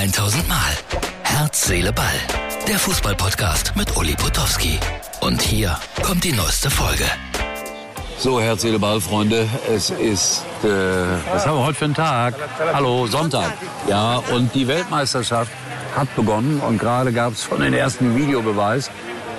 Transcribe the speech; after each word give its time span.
1000 0.00 0.48
Mal. 0.48 0.56
Herz, 1.24 1.66
Seele, 1.66 1.92
Ball. 1.92 2.06
Der 2.66 2.78
Fußballpodcast 2.78 3.76
mit 3.76 3.94
Uli 3.98 4.14
Potowski. 4.14 4.78
Und 5.20 5.42
hier 5.42 5.76
kommt 6.02 6.24
die 6.24 6.32
neueste 6.32 6.70
Folge. 6.70 7.04
So, 8.18 8.40
Herz, 8.40 8.62
Seele, 8.62 8.78
Ball, 8.78 8.98
Freunde. 9.02 9.46
Es 9.70 9.90
ist, 9.90 10.42
äh, 10.64 10.68
was 11.30 11.46
haben 11.46 11.58
wir 11.58 11.66
heute 11.66 11.74
für 11.74 11.84
einen 11.84 11.92
Tag? 11.92 12.32
Hallo, 12.72 13.06
Sonntag. 13.08 13.52
Ja, 13.90 14.22
und 14.32 14.54
die 14.54 14.66
Weltmeisterschaft 14.66 15.52
hat 15.94 16.16
begonnen 16.16 16.60
und 16.60 16.78
gerade 16.78 17.12
gab 17.12 17.34
es 17.34 17.44
schon 17.44 17.60
den 17.60 17.74
ersten 17.74 18.16
Videobeweis. 18.16 18.90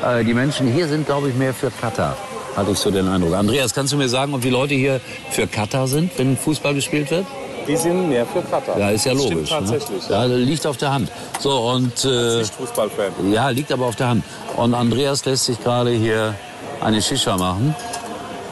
Äh, 0.05 0.23
die 0.23 0.35
Menschen 0.35 0.71
hier 0.71 0.87
sind, 0.87 1.07
glaube 1.07 1.29
ich, 1.29 1.35
mehr 1.35 1.55
für 1.55 1.71
Katar. 1.71 2.15
Hatte 2.55 2.69
ich 2.69 2.77
so 2.77 2.91
den 2.91 3.07
Eindruck. 3.07 3.33
Andreas, 3.33 3.73
kannst 3.73 3.93
du 3.93 3.97
mir 3.97 4.09
sagen, 4.09 4.35
ob 4.35 4.41
die 4.41 4.51
Leute 4.51 4.75
hier 4.75 5.01
für 5.31 5.47
Katar 5.47 5.87
sind, 5.87 6.11
wenn 6.19 6.37
Fußball 6.37 6.75
gespielt 6.75 7.09
wird? 7.09 7.25
Die 7.67 7.75
sind 7.77 8.09
mehr 8.09 8.25
für 8.25 8.41
Katar. 8.41 8.77
Ja, 8.77 8.89
ist 8.89 9.05
ja 9.05 9.13
Das 9.13 9.23
logisch. 9.23 9.49
Stimmt 9.49 9.69
tatsächlich. 9.69 10.09
Ne? 10.09 10.15
Ja, 10.15 10.23
liegt 10.25 10.65
auf 10.67 10.77
der 10.77 10.93
Hand. 10.93 11.11
So, 11.39 11.51
und. 11.69 12.05
Äh, 12.05 12.37
Nicht 12.39 12.53
Fußballfan. 12.55 13.31
ja, 13.31 13.49
liegt 13.49 13.71
aber 13.71 13.85
auf 13.85 13.95
der 13.95 14.09
Hand. 14.09 14.23
Und 14.57 14.73
Andreas 14.73 15.23
lässt 15.25 15.45
sich 15.45 15.61
gerade 15.63 15.91
hier 15.91 16.35
eine 16.81 17.01
Shisha 17.01 17.37
machen. 17.37 17.75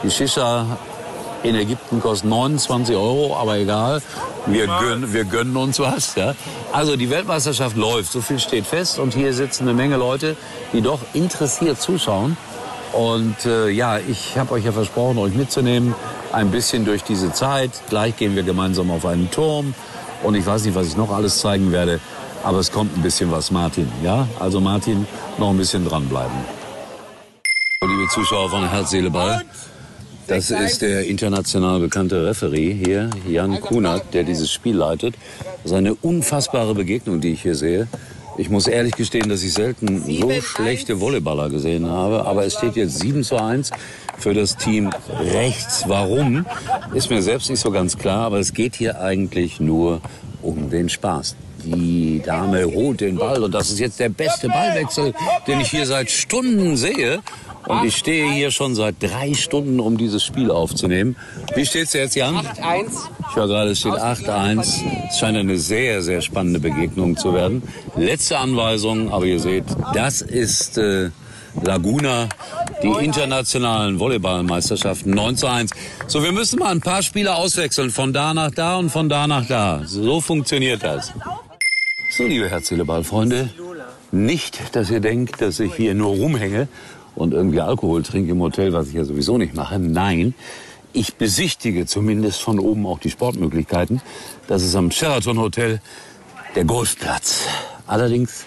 Die 0.02 0.10
Shisha 0.10 0.64
in 1.42 1.54
Ägypten 1.54 2.00
kostet 2.00 2.28
29 2.28 2.94
Euro, 2.94 3.36
aber 3.36 3.56
egal. 3.56 4.02
Wir 4.46 4.66
gönnen, 4.66 5.12
wir 5.12 5.24
gönnen 5.24 5.56
uns 5.56 5.78
was. 5.78 6.14
Ja? 6.14 6.34
Also 6.72 6.96
die 6.96 7.10
Weltmeisterschaft 7.10 7.76
läuft, 7.76 8.12
so 8.12 8.20
viel 8.20 8.38
steht 8.38 8.66
fest. 8.66 8.98
Und 8.98 9.14
hier 9.14 9.32
sitzen 9.34 9.64
eine 9.64 9.74
Menge 9.74 9.96
Leute, 9.96 10.36
die 10.72 10.80
doch 10.82 11.00
interessiert 11.12 11.80
zuschauen. 11.80 12.36
Und 12.92 13.46
äh, 13.46 13.68
ja, 13.70 13.98
ich 13.98 14.36
habe 14.36 14.52
euch 14.52 14.64
ja 14.64 14.72
versprochen, 14.72 15.18
euch 15.18 15.34
mitzunehmen, 15.34 15.94
ein 16.32 16.50
bisschen 16.50 16.84
durch 16.84 17.02
diese 17.04 17.32
Zeit. 17.32 17.70
Gleich 17.88 18.16
gehen 18.16 18.34
wir 18.34 18.42
gemeinsam 18.42 18.90
auf 18.90 19.06
einen 19.06 19.30
Turm. 19.30 19.74
Und 20.22 20.34
ich 20.34 20.44
weiß 20.44 20.64
nicht, 20.64 20.74
was 20.74 20.88
ich 20.88 20.96
noch 20.96 21.10
alles 21.10 21.38
zeigen 21.38 21.72
werde. 21.72 22.00
Aber 22.42 22.58
es 22.58 22.72
kommt 22.72 22.96
ein 22.96 23.02
bisschen 23.02 23.30
was, 23.30 23.50
Martin. 23.50 23.90
Ja, 24.02 24.26
also 24.38 24.60
Martin, 24.60 25.06
noch 25.38 25.50
ein 25.50 25.56
bisschen 25.58 25.86
dranbleiben. 25.86 26.36
Liebe 27.82 28.08
Zuschauer 28.10 28.50
von 28.50 28.68
Herz, 28.68 28.90
Seele, 28.90 29.10
Ball. 29.10 29.42
Das 30.26 30.50
ist 30.50 30.82
der 30.82 31.06
international 31.06 31.80
bekannte 31.80 32.24
Referee 32.24 32.72
hier, 32.72 33.10
Jan 33.26 33.60
Kunert, 33.60 34.14
der 34.14 34.22
dieses 34.22 34.50
Spiel 34.50 34.76
leitet. 34.76 35.16
Das 35.62 35.72
ist 35.72 35.76
eine 35.76 35.94
unfassbare 35.94 36.74
Begegnung, 36.74 37.20
die 37.20 37.32
ich 37.32 37.42
hier 37.42 37.56
sehe. 37.56 37.88
Ich 38.40 38.48
muss 38.48 38.66
ehrlich 38.66 38.94
gestehen, 38.94 39.28
dass 39.28 39.42
ich 39.42 39.52
selten 39.52 40.02
so 40.02 40.30
schlechte 40.40 40.98
Volleyballer 40.98 41.50
gesehen 41.50 41.86
habe. 41.90 42.24
Aber 42.24 42.46
es 42.46 42.54
steht 42.54 42.74
jetzt 42.74 42.98
7 42.98 43.22
zu 43.22 43.36
1 43.36 43.70
für 44.16 44.32
das 44.32 44.56
Team 44.56 44.90
rechts. 45.34 45.84
Warum? 45.86 46.46
Ist 46.94 47.10
mir 47.10 47.20
selbst 47.20 47.50
nicht 47.50 47.60
so 47.60 47.70
ganz 47.70 47.98
klar. 47.98 48.24
Aber 48.24 48.38
es 48.38 48.54
geht 48.54 48.76
hier 48.76 48.98
eigentlich 48.98 49.60
nur 49.60 50.00
um 50.40 50.70
den 50.70 50.88
Spaß. 50.88 51.36
Die 51.64 52.22
Dame 52.24 52.64
holt 52.64 53.02
den 53.02 53.16
Ball 53.16 53.44
und 53.44 53.52
das 53.52 53.70
ist 53.70 53.78
jetzt 53.78 54.00
der 54.00 54.08
beste 54.08 54.48
Ballwechsel, 54.48 55.12
den 55.46 55.60
ich 55.60 55.68
hier 55.68 55.84
seit 55.84 56.10
Stunden 56.10 56.78
sehe. 56.78 57.20
Und 57.66 57.84
ich 57.84 57.96
stehe 57.96 58.30
hier 58.32 58.50
schon 58.50 58.74
seit 58.74 58.96
drei 59.00 59.34
Stunden, 59.34 59.80
um 59.80 59.96
dieses 59.96 60.24
Spiel 60.24 60.50
aufzunehmen. 60.50 61.16
Wie 61.54 61.66
steht's 61.66 61.92
jetzt, 61.92 62.16
Jan? 62.16 62.36
8-1. 62.36 62.86
Ich 63.28 63.36
höre 63.36 63.46
gerade, 63.46 63.70
es 63.70 63.80
steht 63.80 63.92
8-1. 63.92 64.82
Es 65.08 65.18
scheint 65.18 65.36
eine 65.36 65.58
sehr, 65.58 66.02
sehr 66.02 66.20
spannende 66.22 66.58
Begegnung 66.58 67.16
zu 67.16 67.34
werden. 67.34 67.62
Letzte 67.96 68.38
Anweisung, 68.38 69.12
aber 69.12 69.26
ihr 69.26 69.40
seht, 69.40 69.64
das 69.94 70.22
ist 70.22 70.78
äh, 70.78 71.10
Laguna, 71.62 72.28
die 72.82 73.04
internationalen 73.04 73.98
Volleyballmeisterschaften 73.98 75.12
9 75.12 75.36
zu 75.36 75.46
1. 75.46 75.70
So, 76.06 76.22
wir 76.22 76.32
müssen 76.32 76.58
mal 76.58 76.70
ein 76.70 76.80
paar 76.80 77.02
Spieler 77.02 77.36
auswechseln, 77.36 77.90
von 77.90 78.12
da 78.12 78.32
nach 78.34 78.50
da 78.50 78.76
und 78.76 78.90
von 78.90 79.08
da 79.08 79.26
nach 79.26 79.46
da. 79.46 79.82
So 79.84 80.20
funktioniert 80.20 80.82
das. 80.82 81.12
So, 82.16 82.24
liebe 82.24 82.48
Herz-Seele-Ball-Freunde, 82.48 83.50
nicht, 84.12 84.74
dass 84.74 84.90
ihr 84.90 85.00
denkt, 85.00 85.40
dass 85.40 85.60
ich 85.60 85.74
hier 85.74 85.94
nur 85.94 86.16
rumhänge 86.16 86.68
und 87.14 87.34
irgendwie 87.34 87.60
Alkohol 87.60 88.02
trinke 88.02 88.32
im 88.32 88.40
Hotel, 88.40 88.72
was 88.72 88.88
ich 88.88 88.94
ja 88.94 89.04
sowieso 89.04 89.38
nicht 89.38 89.54
mache. 89.54 89.78
Nein, 89.78 90.34
ich 90.92 91.14
besichtige 91.14 91.86
zumindest 91.86 92.42
von 92.42 92.58
oben 92.58 92.86
auch 92.86 92.98
die 92.98 93.10
Sportmöglichkeiten. 93.10 94.00
Das 94.48 94.62
ist 94.62 94.74
am 94.74 94.90
Sheraton 94.90 95.38
Hotel 95.38 95.80
der 96.54 96.64
Golfplatz. 96.64 97.42
Allerdings 97.86 98.46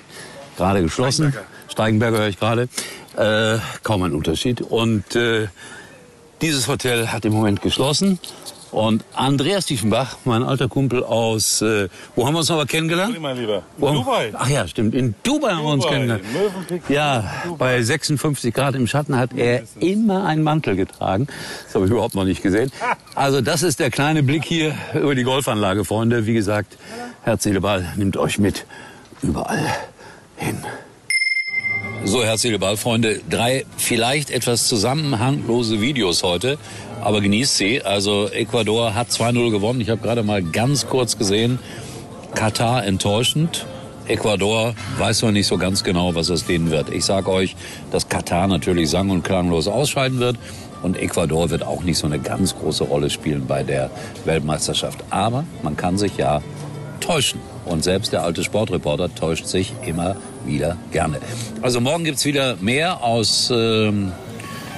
gerade 0.57 0.81
geschlossen. 0.81 1.34
Steigenberger 1.69 2.19
höre 2.19 2.28
ich 2.28 2.40
gerade. 2.40 2.68
Äh, 3.18 3.59
kaum 3.84 4.03
ein 4.03 4.13
Unterschied. 4.13 4.62
Und 4.62 5.16
äh, 5.16 5.47
dieses 6.41 6.68
Hotel 6.68 7.07
hat 7.07 7.25
im 7.25 7.34
Moment 7.34 7.62
geschlossen. 7.62 8.19
Und 8.74 9.06
Andreas 9.14 9.68
Tiefenbach, 9.68 10.18
mein 10.26 10.42
alter 10.42 10.68
Kumpel 10.68 11.04
aus, 11.04 11.62
äh, 11.62 11.90
wo 12.16 12.26
haben 12.26 12.34
wir 12.34 12.40
uns 12.40 12.50
mal 12.50 12.66
kennengelernt? 12.66 13.20
Mein 13.22 13.38
Lieber. 13.38 13.62
Haben- 13.80 13.96
Dubai. 13.98 14.32
Ach 14.34 14.50
ja, 14.50 14.68
stimmt. 14.68 14.96
In 14.96 15.14
Dubai, 15.22 15.52
haben 15.54 15.64
wir 15.64 15.74
uns 15.74 15.84
Dubai, 15.84 15.96
kennengelernt. 15.96 16.90
Ja, 16.90 17.32
bei 17.60 17.82
56 17.84 18.52
Grad 18.52 18.74
im 18.74 18.88
Schatten 18.88 19.16
hat 19.16 19.30
er 19.36 19.62
immer 19.80 20.26
einen 20.26 20.42
Mantel 20.42 20.76
getragen. 20.76 21.28
Das 21.66 21.76
habe 21.76 21.86
ich 21.86 21.92
überhaupt 21.92 22.16
noch 22.16 22.26
nicht 22.26 22.42
gesehen. 22.42 22.72
Also 23.14 23.42
das 23.42 23.62
ist 23.62 23.80
der 23.80 23.92
kleine 23.92 24.24
Blick 24.24 24.44
hier 24.44 24.74
über 24.96 25.14
die 25.14 25.24
Golfanlage, 25.24 25.86
Freunde. 25.86 26.26
Wie 26.26 26.34
gesagt, 26.34 26.78
Herz, 27.22 27.44
Seele, 27.44 27.62
Ball 27.62 27.94
nimmt 27.96 28.18
euch 28.18 28.40
mit 28.40 28.66
überall 29.22 29.64
hin. 30.38 30.58
So, 32.06 32.22
Herz, 32.22 32.41
Seele, 32.41 32.59
Ball, 32.59 32.75
Freunde. 32.75 33.22
Drei 33.30 33.66
vielleicht 33.78 34.30
etwas 34.30 34.68
zusammenhanglose 34.68 35.80
Videos 35.80 36.22
heute, 36.22 36.58
aber 37.02 37.22
genießt 37.22 37.56
sie. 37.56 37.81
Also 37.81 38.28
Ecuador 38.28 38.94
hat 38.94 39.09
2-0 39.09 39.52
gewonnen. 39.52 39.80
Ich 39.80 39.90
habe 39.90 40.02
gerade 40.02 40.22
mal 40.22 40.44
ganz 40.44 40.86
kurz 40.88 41.18
gesehen, 41.18 41.59
Katar 42.36 42.86
enttäuschend. 42.86 43.66
Ecuador 44.06 44.75
weiß 44.97 45.22
noch 45.22 45.31
nicht 45.31 45.47
so 45.47 45.58
ganz 45.58 45.86
genau, 45.86 46.13
was 46.13 46.30
aus 46.30 46.46
denen 46.46 46.72
wird. 46.72 46.90
Ich 46.90 47.06
sage 47.06 47.31
euch, 47.31 47.56
dass 47.90 48.09
Katar 48.09 48.47
natürlich 48.47 48.90
sang- 48.90 49.09
und 49.09 49.24
klanglos 49.24 49.69
ausscheiden 49.69 50.19
wird. 50.19 50.36
Und 50.81 50.97
Ecuador 50.97 51.52
wird 51.52 51.63
auch 51.63 51.84
nicht 51.84 51.97
so 51.97 52.08
eine 52.08 52.19
ganz 52.19 52.53
große 52.58 52.84
Rolle 52.84 53.09
spielen 53.09 53.47
bei 53.47 53.63
der 53.63 53.90
Weltmeisterschaft. 54.25 55.06
Aber 55.09 55.46
man 55.62 55.78
kann 55.78 55.97
sich 55.97 56.18
ja 56.18 56.42
täuschen. 57.03 57.40
Und 57.66 57.84
selbst 57.84 58.14
der 58.14 58.24
alte 58.24 58.44
Sportreporter 58.44 59.14
täuscht 59.14 59.46
sich 59.46 59.74
immer 59.86 60.16
wieder 60.46 60.78
gerne. 60.91 61.19
Also 61.62 61.81
morgen 61.81 62.03
gibt's 62.03 62.25
wieder 62.25 62.58
mehr 62.62 63.03
aus 63.03 63.52
ähm, 63.53 64.12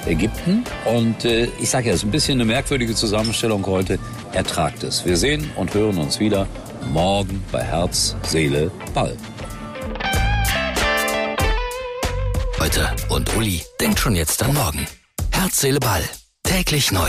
Ägypten. 0.06 0.64
Und 0.84 1.24
äh, 1.24 1.48
ich 1.60 1.70
sage 1.70 1.88
ja, 1.88 1.94
es 1.94 2.00
ist 2.00 2.04
ein 2.04 2.10
bisschen 2.10 2.40
eine 2.40 2.44
merkwürdige 2.44 2.94
Zusammenstellung 2.94 3.64
heute. 3.66 3.98
Ertragt 4.32 4.82
es. 4.82 5.04
Wir 5.04 5.16
sehen 5.16 5.50
und 5.56 5.72
hören 5.74 5.98
uns 5.98 6.20
wieder 6.20 6.46
morgen 6.92 7.42
bei 7.52 7.62
Herz, 7.62 8.16
Seele, 8.22 8.70
Ball. 8.94 9.16
Heute 12.60 12.90
und 13.08 13.36
Uli 13.36 13.62
denkt 13.80 14.00
schon 14.00 14.14
jetzt 14.14 14.42
an 14.42 14.54
morgen. 14.54 14.86
Herz, 15.30 15.60
Seele, 15.60 15.80
Ball. 15.80 16.02
Täglich 16.42 16.92
neu. 16.92 17.08